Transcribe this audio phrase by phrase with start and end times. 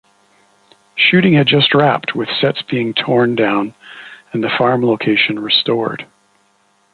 [0.95, 3.75] Shooting had just wrapped with sets being torn down
[4.33, 6.07] and the farm location restored.